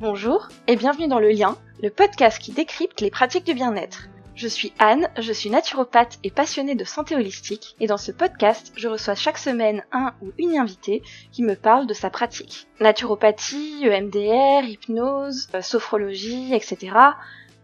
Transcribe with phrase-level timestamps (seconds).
[0.00, 4.08] Bonjour et bienvenue dans Le Lien, le podcast qui décrypte les pratiques du bien-être.
[4.34, 8.72] Je suis Anne, je suis naturopathe et passionnée de santé holistique et dans ce podcast,
[8.76, 11.02] je reçois chaque semaine un ou une invitée
[11.32, 12.66] qui me parle de sa pratique.
[12.80, 16.96] Naturopathie, EMDR, hypnose, euh, sophrologie, etc.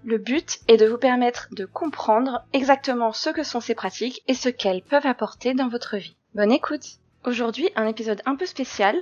[0.05, 4.35] Le but est de vous permettre de comprendre exactement ce que sont ces pratiques et
[4.35, 6.19] ce qu'elles peuvent apporter dans votre vie.
[6.35, 8.95] Bonne écoute Aujourd'hui, un épisode un peu spécial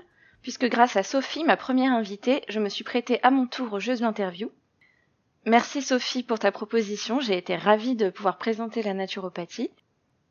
[0.44, 3.80] puisque grâce à Sophie, ma première invitée, je me suis prêtée à mon tour au
[3.80, 4.52] jeu de l'interview.
[5.46, 9.70] Merci Sophie pour ta proposition, j'ai été ravie de pouvoir présenter la naturopathie.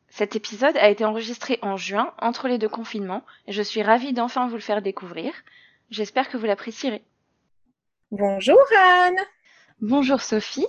[0.10, 4.14] Cet épisode a été enregistré en juin, entre les deux confinements, et je suis ravie
[4.14, 5.34] d'enfin vous le faire découvrir.
[5.90, 7.04] J'espère que vous l'apprécierez.
[8.12, 9.20] Bonjour Anne.
[9.82, 10.68] Bonjour Sophie.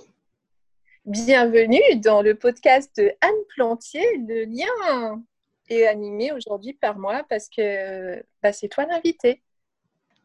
[1.05, 5.23] Bienvenue dans le podcast de Anne Plantier, le lien
[5.69, 9.41] et animé aujourd'hui par moi parce que bah, c'est toi l'invité.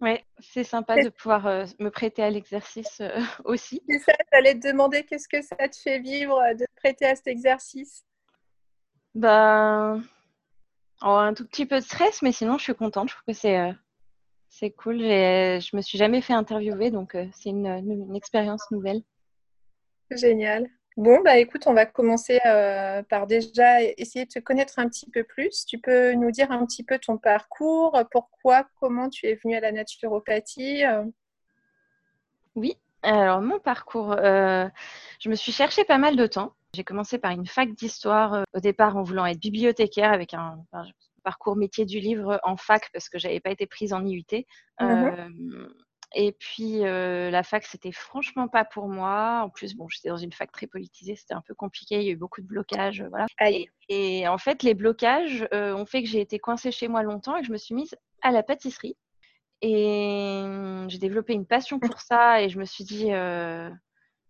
[0.00, 3.82] Oui, c'est sympa de pouvoir euh, me prêter à l'exercice euh, aussi.
[3.88, 7.04] C'est ça, j'allais te demander qu'est-ce que ça te fait vivre euh, de te prêter
[7.04, 8.04] à cet exercice?
[9.14, 10.02] Ben,
[11.02, 13.10] un tout petit peu de stress, mais sinon je suis contente.
[13.10, 13.74] Je trouve que c'est
[14.48, 15.00] c'est cool.
[15.00, 19.02] Je me suis jamais fait interviewer, donc c'est une, une expérience nouvelle.
[20.12, 20.68] Génial.
[20.96, 25.08] Bon, bah écoute, on va commencer euh, par déjà essayer de te connaître un petit
[25.08, 25.64] peu plus.
[25.64, 29.60] Tu peux nous dire un petit peu ton parcours, pourquoi, comment tu es venue à
[29.60, 31.04] la naturopathie euh?
[32.56, 34.68] Oui, alors mon parcours, euh,
[35.20, 36.54] je me suis cherchée pas mal de temps.
[36.74, 40.58] J'ai commencé par une fac d'histoire au départ en voulant être bibliothécaire avec un,
[41.22, 44.24] parcours métier du livre en fac parce que j'avais pas été prise en IUT.
[44.80, 45.68] Mmh
[46.14, 49.42] et puis euh, la fac, c'était franchement pas pour moi.
[49.44, 51.96] En plus, bon, j'étais dans une fac très politisée, c'était un peu compliqué.
[51.96, 53.26] Il y a eu beaucoup de blocages, voilà.
[53.88, 57.36] Et, en fait, les blocages euh, ont fait que j'ai été coincée chez moi longtemps
[57.36, 58.96] et que je me suis mise à la pâtisserie.
[59.62, 60.42] Et
[60.88, 63.70] j'ai développé une passion pour ça et je me suis dit, euh,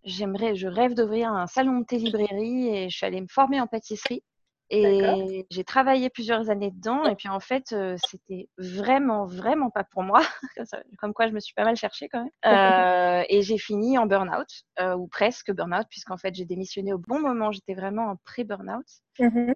[0.04, 3.66] j'aimerais, je rêve d'ouvrir un salon de thé-librairie et je suis allée me former en
[3.66, 4.22] pâtisserie.
[4.70, 7.04] Et j'ai travaillé plusieurs années dedans.
[7.04, 10.20] Et puis en fait, euh, c'était vraiment, vraiment pas pour moi.
[10.98, 12.31] Comme quoi, je me suis pas mal cherchée quand même.
[13.10, 14.48] Euh, et j'ai fini en burn-out,
[14.81, 17.53] euh, ou presque burn-out, puisqu'en fait, j'ai démissionné au bon moment.
[17.53, 18.86] J'étais vraiment en pré-burn-out.
[19.19, 19.53] Mmh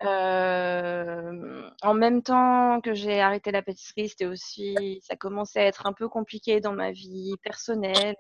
[1.83, 5.93] en même temps que j'ai arrêté la pâtisserie, c'était aussi, ça commençait à être un
[5.93, 8.17] peu compliqué dans ma vie personnelle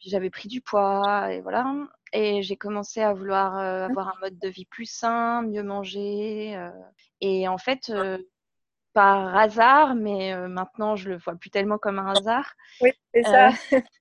[0.00, 1.74] j'avais pris du poids et voilà.
[2.12, 6.56] Et j'ai commencé à vouloir euh, avoir un mode de vie plus sain, mieux manger.
[6.56, 6.70] Euh,
[7.20, 8.18] et en fait, euh,
[8.94, 12.54] par hasard, mais maintenant je le vois plus tellement comme un hasard.
[12.80, 13.50] Oui, c'est ça.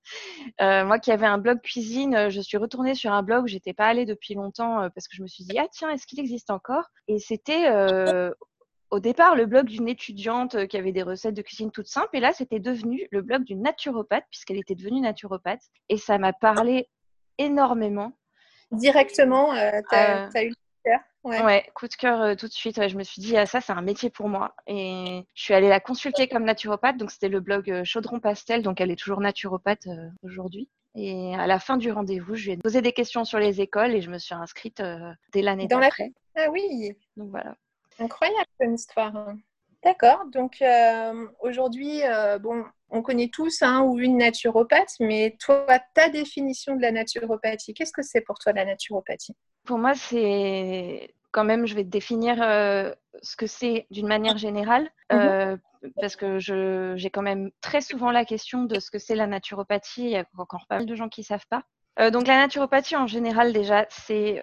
[0.85, 3.85] moi qui avais un blog cuisine, je suis retournée sur un blog où j'étais pas
[3.85, 6.85] allée depuis longtemps parce que je me suis dit ah tiens est-ce qu'il existe encore?
[7.07, 7.69] Et c'était
[8.89, 12.15] au départ le blog d'une étudiante euh, qui avait des recettes de cuisine toutes simples.
[12.15, 15.61] Et là, c'était devenu le blog d'une naturopathe, puisqu'elle était devenue naturopathe.
[15.89, 16.89] Et ça m'a parlé
[17.37, 18.13] énormément.
[18.71, 21.69] Directement, euh, tu as, euh, eu le coup de cœur Ouais.
[21.73, 22.87] coup de cœur tout de suite.
[22.87, 24.55] je me suis dit, ah, ça, c'est un métier pour moi.
[24.65, 26.95] Et je suis allée la consulter comme naturopathe.
[26.95, 28.61] Donc, c'était le blog Chaudron Pastel.
[28.61, 29.87] Donc, elle est toujours naturopathe
[30.23, 30.69] aujourd'hui.
[30.95, 33.93] Et à la fin du rendez-vous, je lui ai posé des questions sur les écoles
[33.93, 34.81] et je me suis inscrite
[35.33, 36.13] dès l'année d'après.
[36.35, 36.45] La...
[36.45, 36.93] Ah oui.
[37.17, 37.57] Donc voilà.
[37.99, 39.15] Incroyable comme histoire.
[39.15, 39.37] Hein.
[39.83, 40.25] D'accord.
[40.31, 46.09] Donc euh, aujourd'hui, euh, bon, on connaît tous un ou une naturopathe, mais toi, ta
[46.09, 49.35] définition de la naturopathie, qu'est-ce que c'est pour toi la naturopathie?
[49.65, 54.89] Pour moi, c'est quand même, je vais définir euh, ce que c'est d'une manière générale,
[55.11, 55.59] mhm.
[56.01, 60.03] parce que j'ai quand même très souvent la question de ce que c'est la naturopathie.
[60.03, 61.63] Il y a encore pas mal de gens qui ne savent pas.
[62.09, 64.41] donc la naturopathie en général déjà, c'est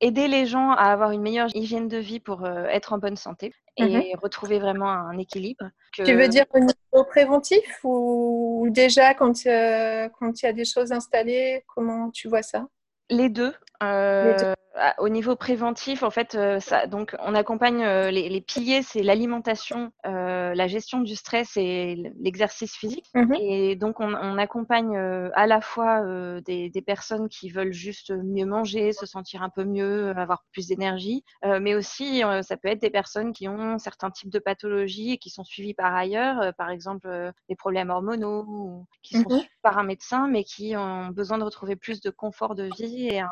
[0.00, 3.16] aider les gens à avoir une meilleure hygiène de vie pour euh, être en bonne
[3.16, 4.18] santé et mhm.
[4.22, 5.70] retrouver vraiment un équilibre.
[5.92, 10.64] Tu veux dire au niveau préventif ou déjà quand, euh, quand il y a des
[10.64, 12.66] choses installées, comment tu vois ça?
[13.10, 13.52] Les deux.
[13.92, 14.54] Euh,
[14.98, 19.92] au niveau préventif, en fait, euh, ça, donc on accompagne euh, les, piliers, c'est l'alimentation,
[20.06, 23.06] euh, la gestion du stress et l'exercice physique.
[23.14, 23.34] Mhm.
[23.40, 26.02] Et donc on, accompagne à la fois
[26.44, 31.24] des, personnes qui veulent juste mieux manger, se sentir un peu mieux, avoir plus d'énergie,
[31.44, 35.30] mais aussi ça peut être des personnes qui ont certains types de pathologies et qui
[35.30, 39.38] sont suivies par ailleurs, par exemple des problèmes hormonaux, qui sont mhm.
[39.38, 43.06] suivis par un médecin, mais qui ont besoin de retrouver plus de confort de vie
[43.06, 43.30] et, un,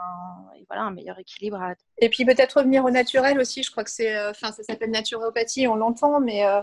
[0.56, 1.60] et voilà un meilleur équilibre
[1.98, 3.62] et puis peut-être revenir au naturel aussi.
[3.62, 6.62] Je crois que c'est, euh, enfin, ça s'appelle naturopathie, on l'entend, mais euh,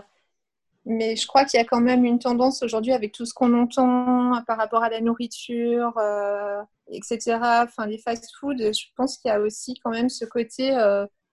[0.86, 3.52] mais je crois qu'il y a quand même une tendance aujourd'hui avec tout ce qu'on
[3.54, 7.38] entend par rapport à la nourriture, euh, etc.
[7.64, 10.70] Enfin, les fast-foods, je pense qu'il y a aussi quand même ce côté,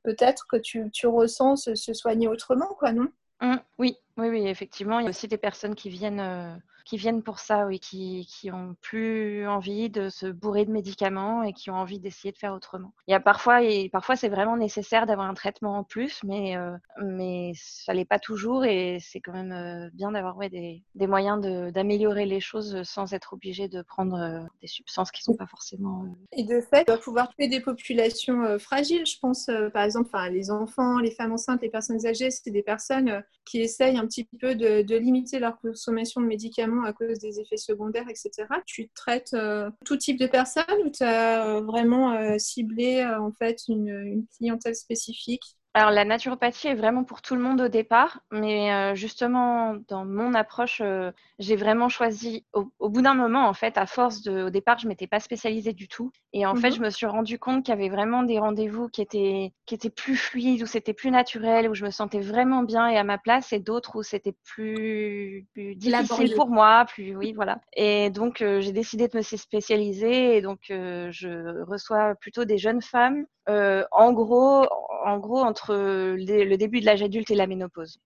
[0.04, 3.08] peut-être que tu, tu ressens se, soigner autrement, quoi, non?
[3.42, 6.56] Mmh, Oui, Oui, oui, effectivement, il y a aussi des personnes qui viennent, euh,
[6.86, 11.44] qui viennent pour ça, oui, qui, qui ont plus envie de se bourrer de médicaments
[11.44, 12.94] et qui ont envie d'essayer de faire autrement.
[13.08, 13.60] Il y a parfois,
[13.92, 16.72] parfois c'est vraiment nécessaire d'avoir un traitement en plus, mais, euh,
[17.04, 21.40] mais ça l'est pas toujours et c'est quand même euh, bien d'avoir des, des moyens
[21.72, 26.06] d'améliorer les choses sans être obligé de prendre des substances qui sont pas forcément.
[26.32, 30.50] Et de fait, on va pouvoir tuer des populations fragiles, je pense, par exemple, les
[30.50, 34.56] enfants, les femmes enceintes, les personnes âgées, c'est des personnes qui essayent un petit peu
[34.56, 38.32] de, limiter leur consommation de médicaments à cause des effets secondaires, etc.
[38.66, 43.32] Tu traites euh, tout type de personnes ou tu as euh, vraiment euh, ciblé en
[43.32, 45.57] fait une clientèle spécifique?
[45.78, 50.06] Alors la naturopathie est vraiment pour tout le monde au départ, mais euh, justement dans
[50.06, 54.46] mon approche, euh, j'ai vraiment choisi au, bout d'un moment en fait, à force de,
[54.46, 56.76] au départ, je m'étais pas spécialisée du tout, et en fait, mhm.
[56.76, 59.92] je me suis rendu compte qu'il y avait vraiment des rendez-vous qui étaient qui étaient
[59.92, 63.20] plus fluides, où c'était plus naturel, où je me sentais vraiment bien et à ma
[63.20, 67.60] place, et d'autres où c'était plus, plus difficile pour moi, plus oui voilà.
[67.76, 72.82] Et donc euh, j'ai décidé de me spécialiser, et donc je reçois plutôt des jeunes
[72.82, 74.66] femmes euh, en gros,
[75.06, 78.00] en gros entre le début de l'âge adulte et la ménopause.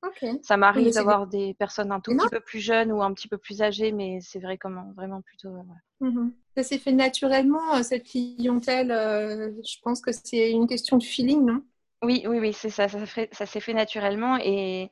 [0.44, 3.38] Ça m'arrive d'avoir des personnes un tout petit peu plus jeunes ou un petit peu
[3.38, 5.50] plus âgées, mais c'est vrai comment vraiment plutôt.
[6.00, 6.34] Mhm.
[6.58, 8.92] Ça s'est fait naturellement euh, cette clientèle.
[8.92, 11.64] Euh, je pense que c'est une question de feeling, non?
[12.04, 12.88] Oui, oui, oui, c'est ça.
[12.88, 14.90] Ça, s'est fait naturellement et,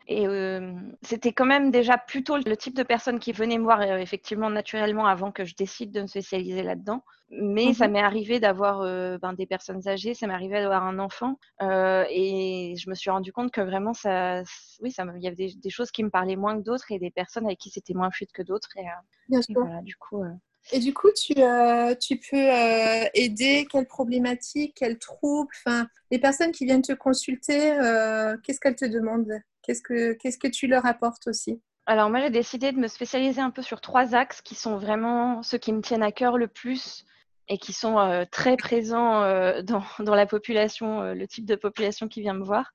[1.02, 5.08] c'était quand même déjà plutôt le type de personne qui venait me voir effectivement naturellement
[5.08, 7.04] avant que je décide de me spécialiser là-dedans.
[7.32, 7.94] Mais ça mhm.
[7.94, 8.82] m'est arrivé d'avoir
[9.20, 13.32] ben, des personnes âgées, ça m'est arrivé d'avoir un enfant et je me suis rendu
[13.32, 14.44] compte que vraiment ça,
[14.82, 17.12] oui, ça, il y avait des, choses qui me parlaient moins que d'autres et des
[17.12, 18.86] personnes avec qui c'était moins fluide que d'autres et,
[19.30, 19.56] Bien sûr.
[19.56, 20.24] voilà, du coup.
[20.72, 26.20] Et du coup, tu, euh, tu peux euh, aider quelles problématiques, quels troubles enfin, Les
[26.20, 29.42] personnes qui viennent te consulter, euh, qu'est-ce qu'elles te demandent?
[29.64, 31.62] Qu'est-ce que, tu leur apportes aussi?
[31.86, 35.42] Alors moi, j'ai décidé de me spécialiser un peu sur trois axes qui sont vraiment
[35.44, 37.06] ceux qui me tiennent à cœur le plus
[37.48, 39.22] et qui sont très présents
[39.64, 42.74] dans, dans, la population, le type de population qui vient me voir.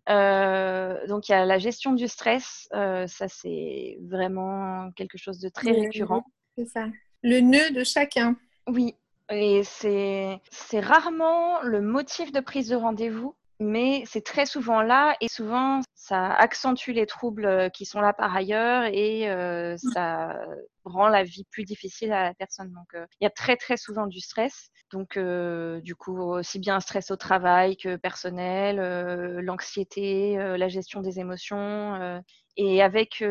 [1.09, 5.71] donc il y a la gestion du stress, ça c'est vraiment quelque chose de très
[5.71, 6.25] récurrent.
[6.57, 6.87] C'est ça
[7.25, 8.37] le nœud de chacun.
[8.69, 8.95] Oui,
[9.31, 10.41] et c'est
[10.81, 16.35] rarement le motif de prise de rendez-vous, mais c'est très souvent là et souvent ça
[16.35, 20.39] accentue les troubles euh, qui sont là par ailleurs et euh, ça
[20.85, 22.71] rend la vie plus difficile à la personne.
[22.73, 24.69] Donc euh, il y a très très souvent du stress.
[24.93, 28.77] Donc du coup aussi bien stress au travail que personnel,
[29.41, 32.23] l'anxiété, la gestion des émotions
[32.57, 33.25] et avec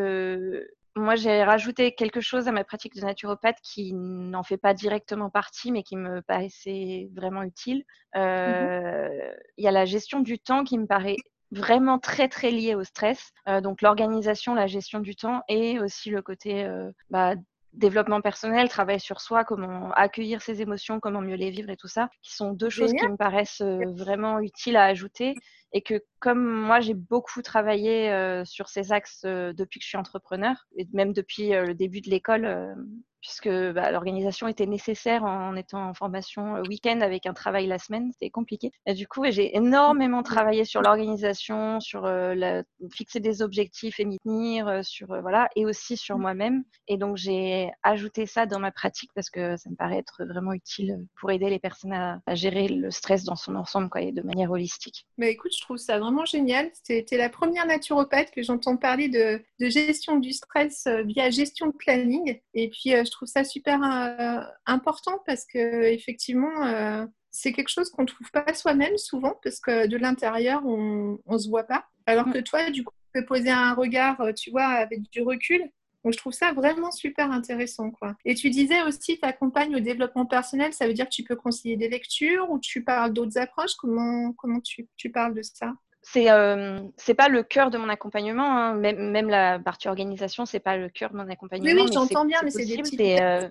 [0.96, 5.28] moi, j'ai rajouté quelque chose à ma pratique de naturopathe qui n'en fait pas directement
[5.28, 7.84] partie, mais qui me paraissait vraiment utile.
[8.14, 11.16] Mmh euh, il y a la gestion du temps qui me paraît
[11.50, 13.32] vraiment très très liée au stress.
[13.48, 17.34] Euh, donc l'organisation, la gestion du temps et aussi le côté euh, bah,
[17.74, 21.88] développement personnel, travail sur soi, comment accueillir ses émotions, comment mieux les vivre et tout
[21.88, 25.34] ça, qui sont deux choses qui me paraissent vraiment utiles à ajouter
[25.74, 29.88] et que comme moi j'ai beaucoup travaillé euh, sur ces axes euh, depuis que je
[29.88, 32.76] suis entrepreneur et même depuis euh, le début de l'école
[33.24, 38.10] puisque bah, l'organisation était nécessaire en étant en formation week-end avec un travail la semaine,
[38.12, 38.70] c'était compliqué.
[38.84, 42.62] Et du coup, j'ai énormément travaillé sur l'organisation, sur la,
[42.92, 46.64] fixer des objectifs et m'y tenir, sur voilà, et aussi sur moi-même.
[46.86, 50.52] Et donc j'ai ajouté ça dans ma pratique parce que ça me paraît être vraiment
[50.52, 54.22] utile pour aider les personnes à, gérer le stress dans son ensemble, quoi, et de
[54.22, 55.06] manière holistique.
[55.18, 56.70] Mais écoute, je trouve ça vraiment génial.
[56.82, 61.72] C'était la première naturopathe que j'entends parler de, gestion du stress euh, via gestion de
[61.72, 62.40] planning.
[62.52, 67.90] Et puis, euh, je trouve ça super euh, important parce que effectivement, c'est quelque chose
[67.90, 71.86] qu'on ne trouve pas soi-même souvent parce que de l'intérieur, on ne se voit pas.
[72.06, 75.62] Alors que toi, du coup, tu peux poser un regard, tu vois, avec du recul.
[76.04, 77.90] Donc, je trouve ça vraiment super intéressant.
[77.90, 78.14] Quoi.
[78.26, 81.34] Et tu disais aussi, tu accompagnes au développement personnel, ça veut dire que tu peux
[81.34, 83.74] conseiller des lectures ou tu parles d'autres approches?
[83.78, 85.72] Comment, comment tu, tu parles de ça?
[86.04, 88.74] C'est euh, c'est pas le cœur de mon accompagnement hein.
[88.74, 92.26] même, même, la partie organisation c'est pas le cœur de mon accompagnement oui, oui j'entends
[92.26, 93.48] bien mais c'est des petits euh,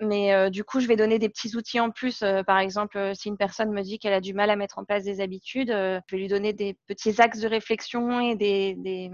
[0.00, 3.12] mais euh, du coup je vais donner des petits outils en plus euh, par exemple
[3.14, 5.70] si une personne me dit qu'elle a du mal à mettre en place des habitudes
[5.70, 9.10] je vais lui donner des petits axes de réflexion et des, des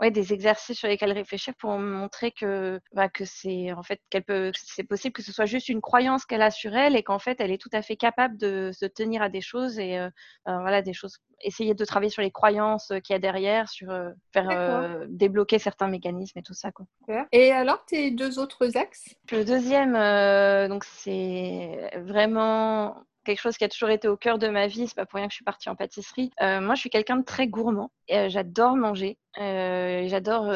[0.00, 4.24] ouais des exercices sur lesquels réfléchir pour montrer que bah, que c'est en fait qu'elle
[4.24, 7.18] peut c'est possible que ce soit juste une croyance qu'elle a sur elle et qu'en
[7.18, 9.98] fait elle est tout à fait capable de se tenir à des choses et
[10.46, 14.10] voilà des choses essayer de travailler sur les croyances qu'il y a derrière, sur euh,
[14.32, 16.70] faire euh, débloquer certains mécanismes et tout ça.
[16.72, 16.86] Quoi.
[17.32, 23.64] Et alors, tes deux autres axes Le deuxième, euh, donc c'est vraiment quelque chose qui
[23.64, 24.88] a toujours été au cœur de ma vie.
[24.88, 26.30] C'est pas pour rien que je suis partie en pâtisserie.
[26.40, 27.90] moi, je suis quelqu'un de très gourmand.
[28.08, 29.18] j'adore manger.
[29.36, 30.52] j'adore,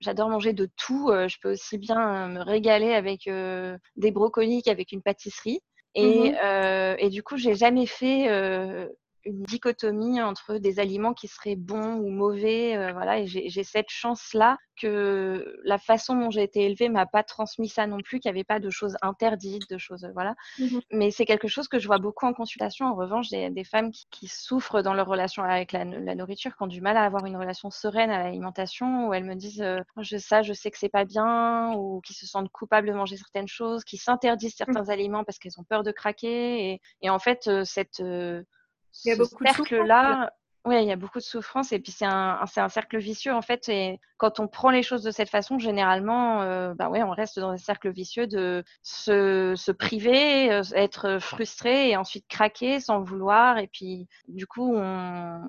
[0.00, 1.10] j'adore manger de tout.
[1.10, 3.28] je peux aussi bien me régaler avec
[3.96, 5.60] des brocolis qu'avec une pâtisserie.
[5.94, 8.28] Et, mmh et, du coup, j'ai jamais fait
[9.28, 12.76] une dichotomie entre des aliments qui seraient bons ou mauvais.
[12.76, 17.22] Euh, voilà, et j'ai cette chance-là que la façon dont j'ai été élevée m'a pas
[17.22, 20.34] transmis ça non plus, qu'il n'y avait pas de choses interdites, de choses, voilà.
[20.58, 22.86] Mmh Mais c'est quelque chose que je vois beaucoup en consultation.
[22.86, 26.68] En revanche, des, des femmes qui, souffrent dans leur relation avec la, nourriture, qui ont
[26.68, 30.16] du mal à avoir une relation sereine à l'alimentation, où elles me disent euh, je,
[30.16, 33.48] ça, je sais que c'est pas bien, ou qui se sentent coupables de manger certaines
[33.48, 34.64] choses, qui s'interdisent mmh.
[34.64, 36.72] certains aliments parce qu'elles ont peur de craquer.
[36.72, 38.02] Et, et en fait, euh, cette
[39.04, 40.30] il y a beaucoup de cercle-là,
[40.64, 43.40] oui, il y a beaucoup de souffrance et puis c'est un, un, cercle vicieux en
[43.42, 43.68] fait.
[43.68, 47.38] Et quand on prend les choses de cette façon, généralement, euh, bah ouais, on reste
[47.38, 53.00] dans un cercle vicieux de se, se priver, euh, être frustré et ensuite craquer sans
[53.00, 53.58] vouloir.
[53.58, 55.40] Et puis du coup, on,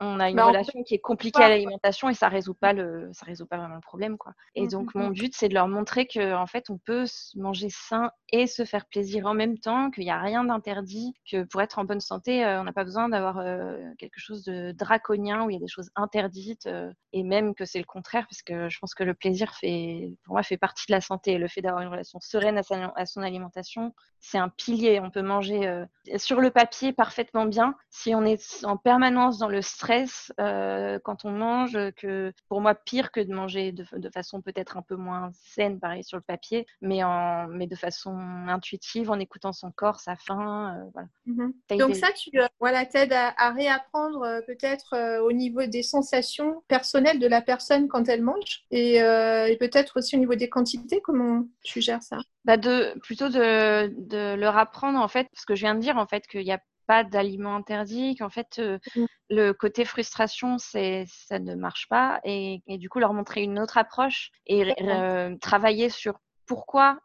[0.00, 3.10] on a une bah, relation qui est compliquée à l'alimentation et ça résout pas le
[3.12, 4.32] ça résout pas vraiment le problème quoi.
[4.54, 5.14] Et mmh, donc mmh, mon mmh.
[5.14, 7.04] but c'est de leur montrer que en fait on peut
[7.36, 11.44] manger sain et se faire plaisir en même temps, qu'il n'y a rien d'interdit, que
[11.44, 14.72] pour être en bonne santé, euh, on n'a pas besoin d'avoir euh, quelque chose de
[14.72, 18.26] draconien où il y a des choses interdites euh, et même que c'est le contraire
[18.28, 21.38] parce que je pense que le plaisir fait pour moi fait partie de la santé.
[21.38, 25.00] Le fait d'avoir une relation sereine à, son alimentation, c'est un pilier.
[25.00, 25.84] On peut manger
[26.16, 31.30] sur le papier parfaitement bien si on est en permanence dans le stress quand on
[31.30, 35.80] mange, que pour moi pire que de manger de, façon peut-être un peu moins saine,
[35.80, 38.17] pareil sur le papier, mais, en, mais de façon
[38.48, 40.76] intuitive, en écoutant son corps, sa faim.
[40.76, 41.08] Euh, voilà.
[41.26, 41.52] Mhm.
[41.78, 47.18] Donc ça, tu euh, voilà, t'aides à, à, réapprendre peut-être au niveau des sensations personnelles
[47.18, 51.46] de la personne quand elle mange et, et peut-être aussi au niveau des quantités, comment
[51.62, 52.18] tu gères ça?
[52.44, 55.96] Bah de, Plutôt de, de leur apprendre en fait, parce que je viens de dire
[55.96, 59.04] en fait qu'il y a pas d'aliments interdits, qu'en fait, euh, mmh.
[59.30, 62.18] le côté frustration, c'est ça ne marche pas.
[62.24, 66.98] Et, du coup, leur montrer une autre approche et euh, travailler sur pourquoi,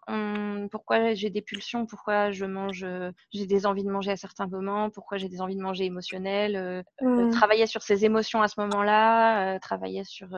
[0.72, 4.48] pourquoi j'ai des pulsions, pourquoi je mange, euh, j'ai des envies de manger à certains
[4.48, 7.30] moments, pourquoi j'ai des envies de manger émotionnelles, mmh.
[7.32, 10.30] travailler sur ces émotions à ce moment-là, travailler sur,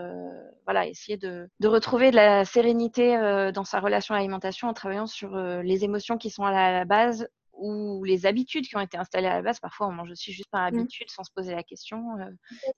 [0.66, 3.16] voilà, essayer de, de, retrouver de la sérénité
[3.54, 7.28] dans sa relation à l'alimentation en travaillant sur les émotions qui sont à la base
[7.58, 9.60] ou les habitudes qui ont été installées à la base.
[9.60, 10.76] Parfois, on mange aussi juste par mmh.
[10.76, 12.30] habitude, sans se poser la question, euh,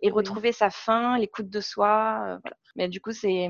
[0.02, 2.22] et retrouver sa faim, l'écoute de soi.
[2.24, 2.58] Euh, voilà.
[2.76, 3.50] Mais du coup, c'est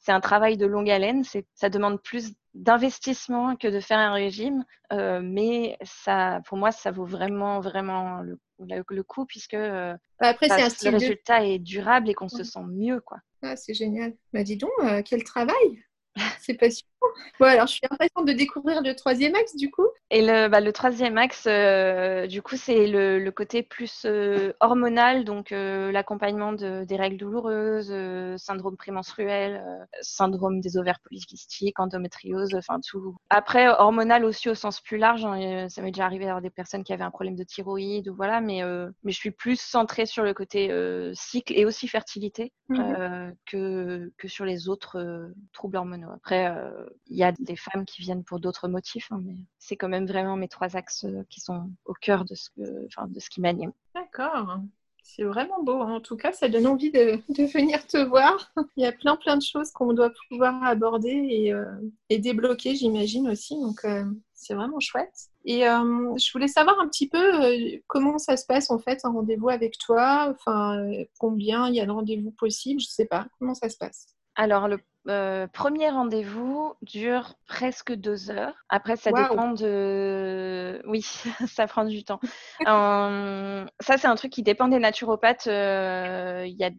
[0.00, 1.22] c'est un travail de longue haleine.
[1.54, 6.90] Ça demande plus d'investissement que de faire un régime, euh, mais ça, pour moi, ça
[6.90, 12.14] vaut vraiment vraiment le, le, coup puisque bah, Après, bah, le résultat est durable et
[12.14, 13.18] qu'on se sent mieux, quoi.
[13.42, 14.14] Ah, c'est génial.
[14.32, 14.70] Bah dis donc,
[15.04, 15.84] quel travail
[16.40, 16.89] c'est passionnant.
[17.38, 19.86] Bon, alors je suis impatiente de découvrir le troisième axe du coup.
[20.12, 24.52] Et le, bah, le troisième axe, euh, du coup, c'est le, le, côté plus euh,
[24.58, 27.94] hormonal, donc euh, l'accompagnement de, des règles douloureuses,
[28.36, 29.62] syndrome prémenstruel,
[30.00, 33.16] syndrome des ovaires polykystiques, endométriose, enfin tout.
[33.30, 36.82] Après, hormonal aussi au sens plus large, hein, ça m'est déjà arrivé d'avoir des personnes
[36.82, 38.62] qui avaient un problème de thyroïde ou voilà, mais,
[39.04, 40.70] mais je suis plus centrée sur le côté
[41.14, 46.10] cycle et aussi fertilité mmh que, que sur les autres troubles hormonaux.
[46.14, 46.52] Après,
[47.06, 50.06] il y a des femmes qui viennent pour d'autres motifs, hein, mais c'est quand même
[50.06, 53.30] vraiment mes trois axes euh, qui sont au cœur de ce, que, enfin, de ce
[53.30, 53.72] qui m'anime.
[53.94, 54.58] D'accord.
[55.02, 55.80] C'est vraiment beau.
[55.80, 55.94] Hein.
[55.94, 58.52] En tout cas, ça donne envie de, de, venir te voir.
[58.76, 61.64] Il y a plein, plein de choses qu'on doit pouvoir aborder et, euh,
[62.10, 63.58] et débloquer, j'imagine aussi.
[63.58, 64.04] Donc, euh,
[64.34, 65.30] c'est vraiment chouette.
[65.44, 69.48] Et je voulais savoir un petit peu comment ça se passe en fait un rendez-vous
[69.48, 70.34] avec toi?
[70.34, 70.82] Enfin,
[71.18, 73.26] combien il y a de rendez-vous possibles, je sais pas.
[73.38, 74.06] Comment ça se passe?
[74.34, 74.78] Alors, le
[75.08, 78.54] euh, premier rendez-vous dure presque deux heures.
[78.68, 80.82] Après, ça dépend de.
[80.86, 81.00] Oui,
[81.46, 82.20] ça prend du temps.
[82.66, 85.46] Euh, ça, c'est un truc qui dépend des naturopathes.
[85.46, 86.70] Euh, y a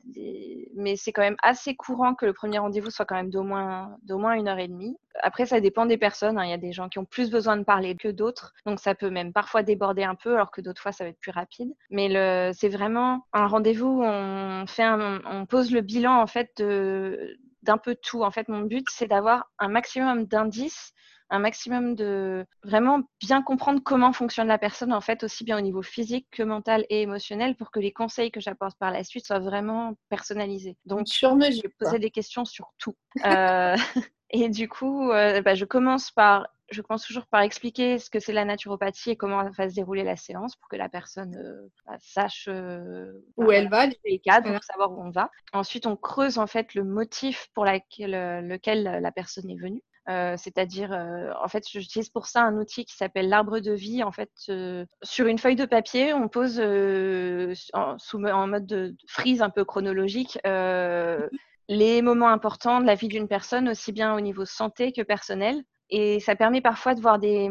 [0.76, 3.98] Mais c'est quand même assez courant que le premier rendez-vous soit quand même d'au moins,
[4.04, 4.98] d'au moins une heure et demie.
[5.24, 6.38] Après, ça dépend des personnes.
[6.38, 6.46] Hein.
[6.46, 8.54] Il y a des gens qui ont plus besoin de parler que d'autres.
[8.68, 11.20] Donc, ça peut même parfois déborder un peu, alors que d'autres fois, ça va être
[11.20, 11.74] plus rapide.
[11.90, 12.52] Mais le...
[12.54, 17.78] c'est vraiment un rendez-vous où on, fait on pose le bilan en fait de d'un
[17.78, 18.24] peu tout.
[18.24, 20.94] En fait, mon but, c'est d'avoir un maximum d'indices,
[21.30, 25.62] un maximum de vraiment bien comprendre comment fonctionne la personne, en fait, aussi bien au
[25.62, 29.26] niveau physique que mental et émotionnel, pour que les conseils que j'apporte par la suite
[29.26, 30.78] soient vraiment personnalisés.
[30.86, 32.96] Donc, sur je vais poser des questions sur tout.
[33.26, 33.76] Euh,
[34.30, 38.20] et du coup, euh, bah, je commence par je commence toujours par expliquer ce que
[38.20, 41.68] c'est la naturopathie et comment va se dérouler la séance pour que la personne euh,
[41.86, 45.30] bah, sache euh, où bah, elle va, les cadres, pour savoir où on va.
[45.54, 49.84] Ensuite, on creuse en fait le motif pour laquelle, euh, lequel la personne est venue.
[50.38, 50.92] c'est-à-dire,
[51.42, 54.04] en fait, j'utilise pour ça un outil qui s'appelle l'arbre de vie.
[54.04, 54.32] En fait,
[55.04, 56.60] sur une feuille de papier, on pose
[57.74, 60.40] en, sous, en mode de frise un peu chronologique
[61.70, 65.64] les moments importants de la vie d'une personne, aussi bien au niveau santé que personnel.
[65.92, 67.50] Et ça permet parfois de voir des,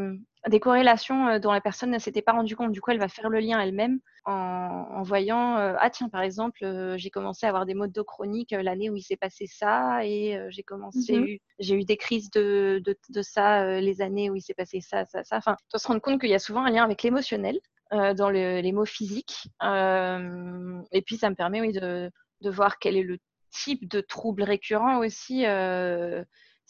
[0.49, 2.73] des corrélations euh, dont la personne ne s'était pas rendu compte.
[2.73, 6.63] Du coup, elle va faire le lien elle-même en, voyant euh, ah tiens par exemple
[6.63, 9.47] euh, j'ai commencé à avoir des maux de dos chroniques l'année où il s'est passé
[9.47, 14.37] ça et j'ai commencé mmh j'ai eu des crises de, de, ça les années où
[14.37, 15.39] il s'est passé ça ça ça.
[15.39, 17.59] Enfin, tu se rendre compte qu'il y a souvent un lien avec l'émotionnel
[17.91, 19.49] dans les mots physiques.
[19.63, 22.11] et puis ça me permet oui de,
[22.43, 23.19] de voir quel est le
[23.51, 25.45] type de trouble récurrent aussi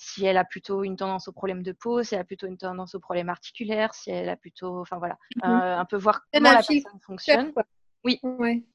[0.03, 2.57] si elle a plutôt une tendance au problème de peau, si elle a plutôt une
[2.57, 6.23] tendance au problème articulaire, si elle a plutôt, enfin voilà, mmh euh, un peu voir
[6.33, 7.53] comment la personne fonctionne.
[8.03, 8.19] Oui.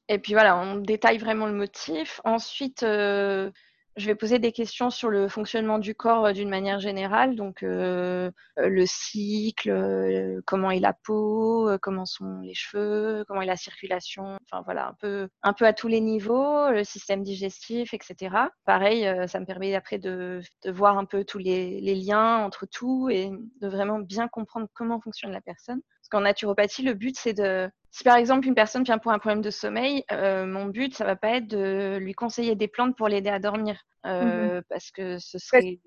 [0.08, 2.20] Et puis voilà, on détaille vraiment le motif.
[2.22, 3.50] Ensuite, euh,
[3.96, 7.62] je vais poser des questions sur le fonctionnement du corps euh, d'une manière générale, donc
[7.62, 13.56] euh, euh, le cycle, comment est la peau, comment sont les cheveux, comment est la
[13.56, 18.36] circulation, enfin voilà, un peu, un peu à tous les niveaux, le système digestif, etc.
[18.64, 23.08] Pareil, ça me permet après de, voir un peu tous les, les liens entre tout
[23.10, 25.80] et de vraiment bien comprendre comment fonctionne la personne.
[26.06, 29.18] Parce qu'en naturopathie, le but, c'est de, si par exemple une personne vient pour un
[29.18, 32.96] problème de sommeil, euh, mon but, ça va pas être de lui conseiller des plantes
[32.96, 34.62] pour l'aider à dormir, euh, mhm.
[34.68, 35.80] parce que ce serait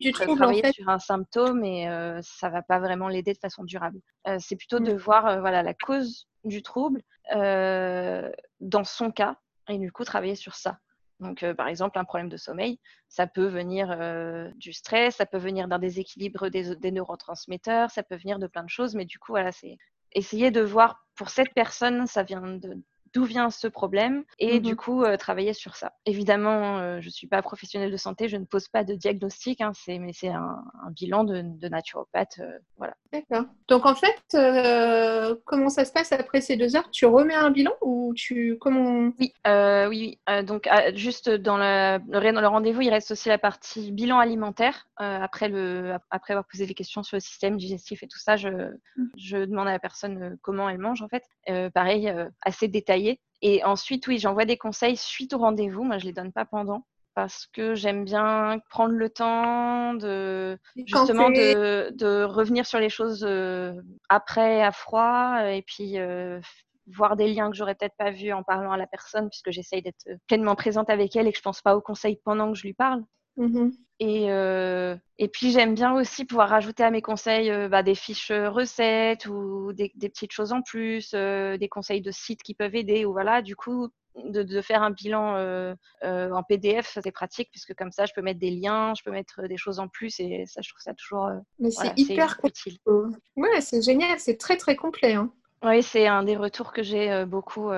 [0.00, 4.00] du travailler sur un symptôme et euh, ça va pas vraiment l'aider de façon durable.
[4.38, 9.36] c'est plutôt de voir voilà la cause du trouble dans son cas
[9.68, 10.78] et du coup travailler sur ça.
[11.20, 13.88] Donc, par exemple, un problème de sommeil, ça peut venir
[14.56, 18.62] du stress, ça peut venir d'un déséquilibre des, des, neurotransmetteurs, ça peut venir de plein
[18.62, 19.78] de choses, mais du coup, voilà, c'est
[20.12, 24.72] essayer de voir pour cette personne, ça vient de, d'où vient ce problème et du
[24.72, 25.92] mmh coup euh, travailler sur ça.
[26.06, 29.60] Évidemment, euh, je ne suis pas professionnelle de santé, je ne pose pas de diagnostic,
[29.60, 32.38] hein, c'est, mais c'est un, bilan de, naturopathe.
[32.40, 32.94] Euh, voilà.
[33.12, 33.44] D'accord.
[33.68, 36.90] Donc en fait, comment ça se passe après ces deux heures?
[36.90, 40.44] Tu remets un bilan ou tu comment Oui, oui, oui.
[40.44, 44.86] donc juste dans le, le, rendez-vous, il reste aussi la partie bilan alimentaire.
[44.96, 48.48] après, le, après avoir posé des questions sur le système digestif et tout ça, je,
[48.48, 49.04] mmh.
[49.16, 51.24] je demande à la personne comment elle mange en fait.
[51.72, 52.97] pareil, assez détaillé
[53.42, 55.84] et ensuite, oui, j'envoie des conseils suite au rendez-vous.
[55.84, 56.84] Moi, je les donne pas pendant
[57.14, 60.56] parce que j'aime bien prendre le temps de
[60.86, 63.72] justement de, revenir sur les choses euh,
[64.08, 66.40] après à froid et puis euh,
[66.86, 69.82] voir des liens que j'aurais peut-être pas vus en parlant à la personne puisque j'essaye
[69.82, 72.62] d'être pleinement présente avec elle et que je pense pas aux conseils pendant que je
[72.62, 73.02] lui parle.
[73.38, 73.70] Mmh
[74.00, 77.96] et, euh, et puis j'aime bien aussi pouvoir rajouter à mes conseils euh, bah, des
[77.96, 82.76] fiches euh, recettes ou des, petites choses en plus, des conseils de sites qui peuvent
[82.76, 83.04] aider.
[83.04, 88.06] Ou voilà, du coup, de, faire un bilan en PDF, c'est pratique puisque comme ça,
[88.06, 90.70] je peux mettre des liens, je peux mettre des choses en plus et ça, je
[90.70, 91.30] trouve ça toujours.
[91.58, 92.78] Mais c'est hyper utile.
[93.36, 95.14] Ouais, c'est génial, c'est très très complet.
[95.14, 95.32] Hein.
[95.64, 97.70] Oui, c'est un des retours que j'ai beaucoup.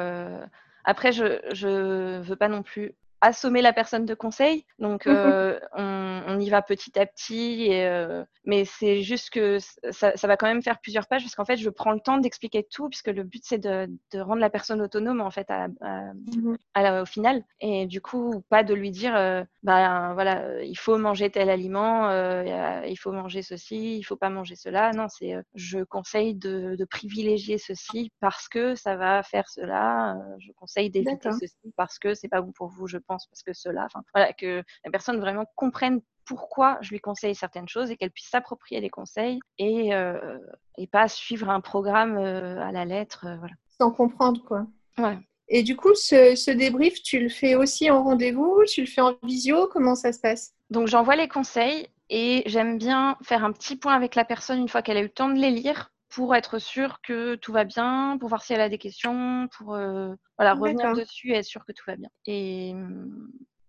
[0.85, 1.25] Après, je
[1.67, 4.65] ne veux pas non plus assommer la personne de conseil.
[4.79, 7.67] Donc, mmh euh, on, y va petit à petit.
[7.67, 9.59] Et, euh, mais c'est juste que
[9.91, 12.67] ça, va quand même faire plusieurs pages parce qu'en fait, je prends le temps d'expliquer
[12.69, 16.57] tout puisque le but, c'est de, rendre la personne autonome en fait à, mmh
[17.03, 17.45] au final.
[17.61, 22.11] Et du coup, pas de lui dire, euh, bah, voilà, il faut manger tel aliment,
[22.83, 24.93] il faut manger ceci, il faut pas manger cela.
[24.93, 30.17] Non, c'est je conseille de, de, privilégier ceci parce que ça va faire cela.
[30.39, 32.99] je conseille d'éviter ceci parce que c'est pas bon pour vous, je
[33.31, 37.69] parce que cela, enfin voilà, que la personne vraiment comprenne pourquoi je lui conseille certaines
[37.69, 40.39] choses et qu'elle puisse s'approprier les conseils et, euh,
[40.79, 43.27] et pas suivre un programme euh, à la lettre.
[43.27, 43.55] Euh, voilà.
[43.79, 44.67] Sans comprendre, quoi.
[44.99, 45.19] Ouais.
[45.49, 49.01] Et du coup, ce, ce, débrief, tu le fais aussi en rendez-vous Tu le fais
[49.01, 50.55] en visio Comment ça se passe?
[50.71, 54.69] Donc, j'envoie les conseils et j'aime bien faire un petit point avec la personne une
[54.69, 57.65] fois qu'elle a eu le temps de les lire pour être sûr que tout va
[57.65, 61.45] bien, pour voir si elle a des questions, pour euh, voilà, revenir dessus et être
[61.45, 62.11] sûr que tout va bien.
[62.27, 62.75] Et,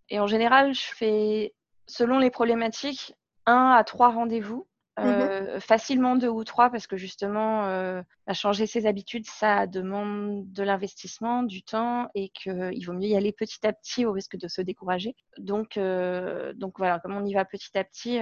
[0.10, 1.54] et, en général, je fais,
[1.88, 3.14] selon les problématiques,
[3.46, 4.68] un à trois rendez-vous
[5.04, 9.68] Mmh euh, facilement deux ou trois parce que justement, euh, à changer ses habitudes, ça
[9.68, 14.12] demande de l'investissement, du temps et qu'il vaut mieux y aller petit à petit au
[14.12, 15.16] risque de se décourager.
[15.38, 18.20] Donc, euh, donc voilà, comme on y va petit à petit,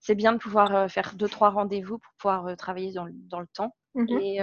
[0.00, 3.48] c'est bien de pouvoir faire deux, trois rendez-vous pour pouvoir travailler dans le, dans le
[3.52, 3.74] temps.
[3.94, 4.40] Mmh et,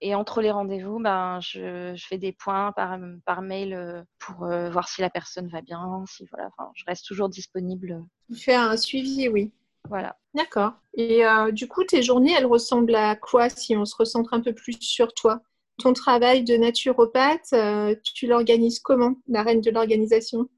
[0.00, 4.88] et, entre les rendez-vous, ben, je, je, fais des points par, par mail pour voir
[4.88, 8.02] si la personne va bien, si voilà, enfin, je reste toujours disponible.
[8.32, 9.52] Tu fais un suivi, oui.
[9.88, 10.16] Voilà.
[10.34, 10.72] D'accord.
[10.94, 14.40] Et euh, du coup, tes journées, elles ressemblent à quoi si on se recentre un
[14.40, 15.40] peu plus sur toi?
[15.78, 20.48] Ton travail de naturopathe, euh, tu l'organises comment, la reine de l'organisation?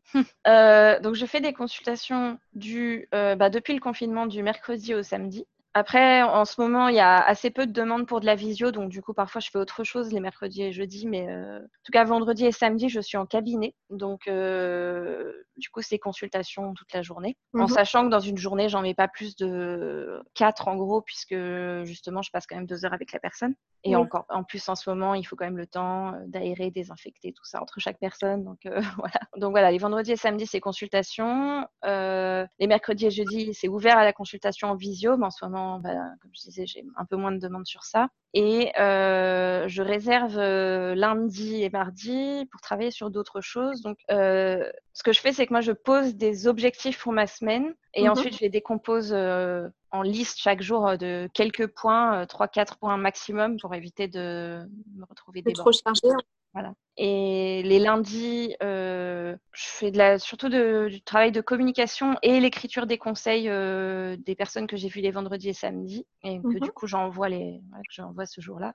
[0.47, 5.03] Euh, Donc, je fais des consultations du, euh, bah, depuis le confinement du mercredi au
[5.03, 5.47] samedi.
[5.74, 8.72] Après, en ce moment, il y a assez peu de demandes pour de la visio,
[8.72, 11.83] donc du coup, parfois, je fais autre chose les mercredis et jeudis, mais euh, en
[11.85, 16.74] tout cas, vendredi et samedi, je suis en cabinet, donc euh, du coup, c'est consultation
[16.74, 17.68] toute la journée, en Mhm.
[17.68, 21.37] sachant que dans une journée, j'en mets pas plus de 4 en gros, puisque
[21.85, 23.54] justement, je passe quand même deux heures avec la personne.
[23.85, 26.70] Et encore, en plus, en ce moment, il faut quand même le temps euh, d'aérer,
[26.70, 28.42] désinfecter, tout ça entre chaque personne.
[28.44, 29.20] Donc euh, voilà.
[29.37, 31.66] Donc voilà, les vendredis et samedis, c'est consultation.
[31.85, 35.44] Euh, les mercredis et jeudis, c'est ouvert à la consultation en visio, mais en ce
[35.44, 38.09] moment, bah, comme je disais, j'ai un peu moins de demandes sur ça.
[38.35, 43.83] Et euh, je réserve euh, lundi et mardi pour travailler sur d'autres choses.
[43.83, 47.27] Donc, euh, ce que je fais, c'est que moi, je pose des objectifs pour ma
[47.27, 48.11] semaine et Mhm.
[48.11, 53.59] ensuite, je les décompose euh, en liste chaque jour de quelques points, 3-4 points maximum
[53.59, 55.79] pour éviter de me retrouver débordée.
[55.79, 56.14] trop chargé.
[56.53, 56.75] Voilà.
[57.01, 62.41] Et les lundis, euh, je fais de la, surtout de- du travail de communication et
[62.41, 66.59] l'écriture des conseils euh, des personnes que j'ai vues les vendredis et samedis, et que
[66.59, 66.59] Mhm.
[66.59, 68.75] du coup j'envoie les, que j'envoie ce jour-là.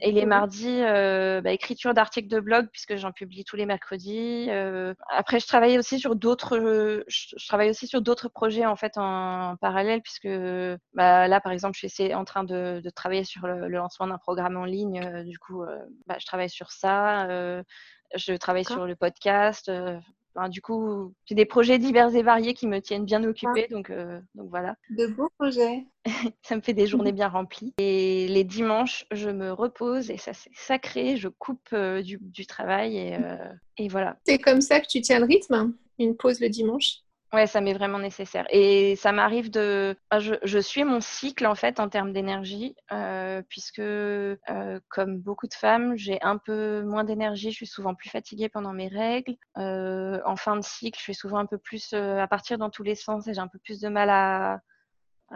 [0.00, 4.48] Et les mardis, euh, bah, écriture d'articles de blog puisque j'en publie tous les mercredis.
[4.50, 6.58] Euh, après, je travaille aussi sur d'autres,
[7.08, 10.28] je, je travaille aussi sur d'autres projets en fait en, en parallèle puisque
[10.94, 14.06] bah, là, par exemple, je suis en train de, de travailler sur le, le lancement
[14.06, 15.00] d'un programme en ligne.
[15.02, 17.26] euh, du coup, euh, bah, je travaille sur ça.
[18.14, 19.68] Je travaille sur le podcast.
[19.68, 19.98] euh,
[20.34, 23.68] enfin, du coup, j'ai des projets divers et variés qui me tiennent bien occupée.
[23.70, 25.84] Donc, euh, donc voilà, De beaux projets.
[26.42, 27.72] ça me fait des journées bien remplies.
[27.78, 31.16] Et les dimanches, je me repose et ça c'est sacré.
[31.16, 34.16] Je coupe euh, du, du travail et, euh, et voilà.
[34.26, 37.03] C'est comme ça que tu tiens le rythme, hein une pause le dimanche?
[37.34, 38.46] Ouais, ça m'est vraiment nécessaire.
[38.50, 39.96] Et ça m'arrive de.
[40.12, 44.36] Je, suis mon cycle en fait en termes d'énergie, euh, puisque euh,
[44.88, 47.50] comme beaucoup de femmes, j'ai un peu moins d'énergie.
[47.50, 49.34] Je suis souvent plus fatiguée pendant mes règles.
[49.58, 52.84] Euh, en fin de cycle, je suis souvent un peu plus à partir dans tous
[52.84, 54.60] les sens et j'ai un peu plus de mal à,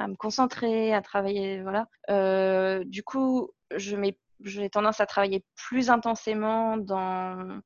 [0.06, 1.62] me concentrer, à travailler.
[1.62, 1.88] Voilà.
[2.84, 3.96] Du coup, je
[4.44, 7.60] j'ai tendance à travailler plus intensément dans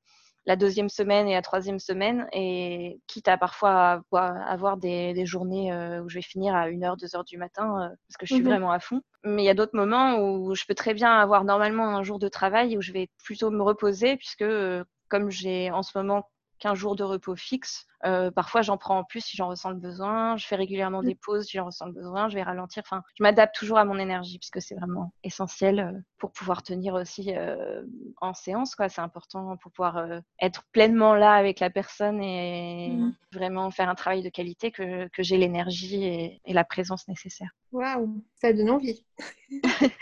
[0.47, 6.03] la deuxième semaine et la troisième semaine, et quitte à parfois avoir, des, journées euh,
[6.03, 8.49] où je vais finir à 1h, 2h du matin, euh, parce que je suis Mhm.
[8.49, 9.03] vraiment à fond.
[9.25, 12.19] Mais il y a d'autres moments où je peux très bien avoir normalement un jour
[12.19, 16.29] de travail où je vais plutôt me reposer, puisque euh, comme j'ai en ce moment
[16.59, 19.77] qu'un jour de repos fixe, euh, parfois j'en prends en plus si j'en ressens le
[19.77, 20.37] besoin.
[20.37, 22.29] Je fais régulièrement des pauses si j'en ressens le besoin.
[22.29, 22.83] Je vais ralentir.
[22.87, 26.95] Enfin, je m'adapte toujours à mon énergie puisque c'est vraiment essentiel euh, pour pouvoir tenir
[26.95, 27.83] aussi euh,
[28.21, 28.75] en séance.
[28.75, 33.15] Quoi, c'est important pour pouvoir euh, être pleinement là avec la personne et Mhm.
[33.33, 37.51] vraiment faire un travail de qualité que, que j'ai l'énergie et, et la présence nécessaire.
[37.71, 39.05] Waouh, ça donne envie.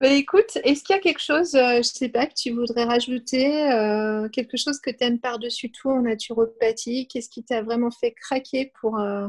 [0.00, 3.48] Bah, écoute, est-ce qu'il y a quelque chose, je sais pas, que tu voudrais rajouter,
[4.32, 7.06] quelque chose que tu aimes par-dessus tout en naturopathie?
[7.08, 9.28] Qu'est-ce qui t'a vraiment fait craquer pour, euh,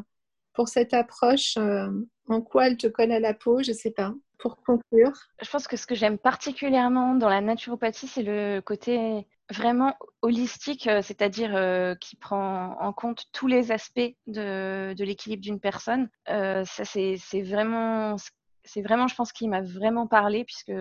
[0.54, 1.89] pour cette approche euh,
[2.28, 4.13] En quoi elle te colle à la peau Je sais pas.
[4.38, 5.13] Pour conclure.
[5.41, 10.88] Je pense que ce que j'aime particulièrement dans la naturopathie, c'est le côté vraiment holistique,
[10.88, 16.10] euh, c'est-à-dire qui prend en compte tous les aspects de, de l'équilibre d'une personne.
[16.28, 18.17] Ça, c'est vraiment,
[18.65, 20.73] c'est vraiment, je pense, qui m'a vraiment parlé, puisque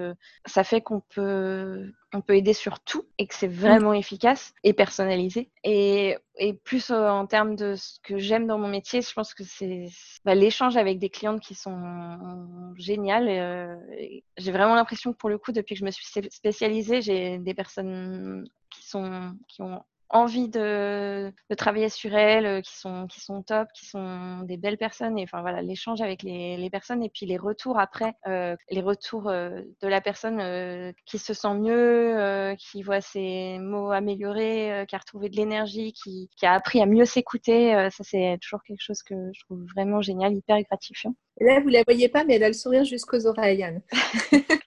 [0.46, 4.72] ça fait qu'on peut, on peut aider sur tout et que c'est vraiment efficace et
[4.72, 5.50] personnalisé.
[5.62, 9.34] Et, et plus euh, en termes de ce que j'aime dans mon métier, je pense
[9.34, 9.86] que c'est
[10.24, 13.28] bah, l'échange avec des clientes qui sont géniales.
[13.28, 13.76] Euh,
[14.36, 17.54] j'ai vraiment l'impression que pour le coup, depuis que je me suis spécialisée, j'ai des
[17.54, 19.82] personnes qui sont qui ont
[20.14, 24.79] envie de, de, travailler sur elles, qui sont, qui sont top, qui sont des belles
[24.79, 25.18] personnes.
[25.18, 28.81] Et enfin voilà, l'échange avec les, les, personnes et puis les retours après, euh, les
[28.81, 33.90] retours euh, de la personne euh, qui se sent mieux, euh, qui voit ses mots
[33.90, 37.74] améliorés, euh, qui a retrouvé de l'énergie, qui, qui, a appris à mieux s'écouter.
[37.74, 41.14] euh, ça, c'est toujours quelque chose que je trouve vraiment génial, hyper gratifiant.
[41.40, 43.83] Là, vous ne la voyez pas, mais elle a le sourire jusqu'aux oreilles, Anne.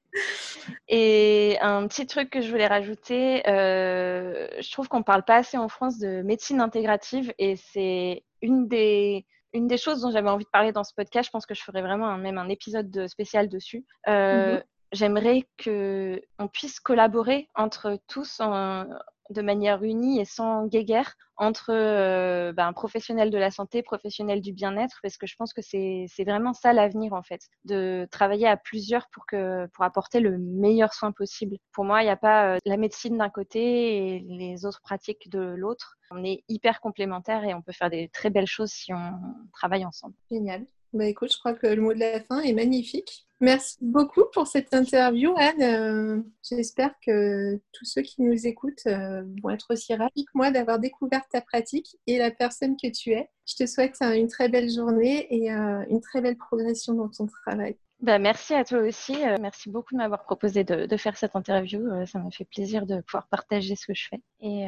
[0.89, 5.35] Et un petit truc que je voulais rajouter, euh, je trouve qu'on ne parle pas
[5.35, 10.29] assez en France de médecine intégrative et c'est une des, une des choses dont j'avais
[10.29, 11.27] envie de parler dans ce podcast.
[11.27, 13.85] Je pense que je ferai vraiment un, même un épisode de, spécial dessus.
[14.07, 14.63] Euh, mm -hmm.
[14.93, 18.85] J'aimerais qu'on puisse collaborer entre tous en,
[19.29, 24.53] de manière unie et sans guéguerre entre euh, ben, professionnels de la santé, professionnels du
[24.53, 28.57] bien-être, parce que je pense que c'est vraiment ça l'avenir en fait, de travailler à
[28.57, 31.57] plusieurs pour, que, pour apporter le meilleur soin possible.
[31.73, 35.29] Pour moi, il n'y a pas euh, la médecine d'un côté et les autres pratiques
[35.29, 35.97] de l'autre.
[36.09, 39.11] On est hyper complémentaires et on peut faire des très belles choses si on
[39.53, 40.15] travaille ensemble.
[40.31, 40.65] Génial.
[40.93, 43.26] Bah écoute, je crois que le mot de la fin est magnifique.
[43.39, 45.61] Merci beaucoup pour cette interview, Anne.
[45.61, 50.49] Euh, j'espère que tous ceux qui nous écoutent euh, vont être aussi ravis que moi
[50.49, 53.29] d'avoir découvert ta pratique et la personne que tu es.
[53.45, 57.77] Je te souhaite une très belle journée et une très belle progression dans ton travail.
[57.99, 59.15] Bah, merci à toi aussi.
[59.39, 62.05] merci beaucoup de m'avoir proposé de, faire cette interview.
[62.05, 64.21] ça m'a fait plaisir de pouvoir partager ce que je fais.
[64.41, 64.67] Et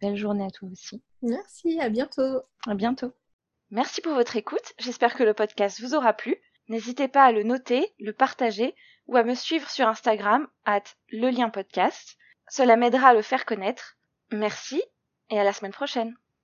[0.00, 1.02] belle journée à toi aussi.
[1.22, 2.40] Merci, à bientôt.
[2.66, 3.12] À bientôt.
[3.70, 4.72] Merci pour votre écoute.
[4.78, 6.36] J'espère que le podcast vous aura plu.
[6.68, 8.74] N'hésitez pas à le noter, le partager
[9.06, 12.16] ou à me suivre sur Instagram at le lien podcast.
[12.48, 13.96] Cela m'aidera à le faire connaître.
[14.32, 14.82] Merci
[15.30, 16.16] et à la semaine prochaine.